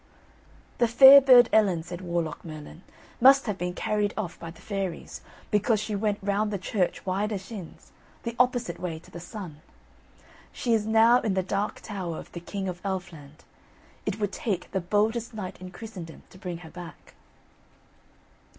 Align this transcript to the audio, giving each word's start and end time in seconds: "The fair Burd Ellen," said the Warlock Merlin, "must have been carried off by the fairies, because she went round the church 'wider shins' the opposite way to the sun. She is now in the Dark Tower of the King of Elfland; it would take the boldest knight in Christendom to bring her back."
"The 0.79 0.87
fair 0.87 1.21
Burd 1.21 1.47
Ellen," 1.53 1.83
said 1.83 1.99
the 1.99 2.05
Warlock 2.05 2.43
Merlin, 2.43 2.81
"must 3.19 3.45
have 3.45 3.59
been 3.59 3.75
carried 3.75 4.15
off 4.17 4.39
by 4.39 4.49
the 4.49 4.59
fairies, 4.59 5.21
because 5.51 5.79
she 5.79 5.95
went 5.95 6.17
round 6.23 6.49
the 6.49 6.57
church 6.57 7.05
'wider 7.05 7.37
shins' 7.37 7.91
the 8.23 8.35
opposite 8.39 8.79
way 8.79 8.97
to 8.97 9.11
the 9.11 9.19
sun. 9.19 9.61
She 10.51 10.73
is 10.73 10.87
now 10.87 11.21
in 11.21 11.35
the 11.35 11.43
Dark 11.43 11.81
Tower 11.81 12.17
of 12.17 12.31
the 12.31 12.39
King 12.39 12.67
of 12.67 12.81
Elfland; 12.83 13.43
it 14.07 14.19
would 14.19 14.31
take 14.31 14.71
the 14.71 14.81
boldest 14.81 15.35
knight 15.35 15.61
in 15.61 15.69
Christendom 15.69 16.23
to 16.31 16.39
bring 16.39 16.57
her 16.65 16.71
back." 16.71 17.13